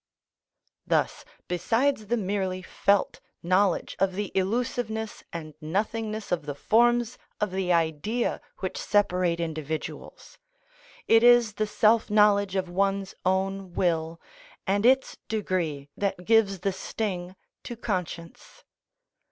Thus, 0.87 1.23
besides 1.47 2.07
the 2.07 2.17
merely 2.17 2.63
felt 2.63 3.21
knowledge 3.43 3.95
of 3.99 4.13
the 4.13 4.31
illusiveness 4.33 5.23
and 5.31 5.53
nothingness 5.61 6.31
of 6.31 6.47
the 6.47 6.55
forms 6.55 7.19
of 7.39 7.51
the 7.51 7.71
idea 7.71 8.41
which 8.61 8.79
separate 8.79 9.39
individuals, 9.39 10.39
it 11.07 11.21
is 11.21 11.53
the 11.53 11.67
self 11.67 12.09
knowledge 12.09 12.55
of 12.55 12.67
one's 12.67 13.13
own 13.27 13.73
will 13.75 14.19
and 14.65 14.87
its 14.87 15.17
degree 15.27 15.87
that 15.95 16.25
gives 16.25 16.61
the 16.61 16.73
sting 16.73 17.35
to 17.61 17.75
conscience. 17.77 18.63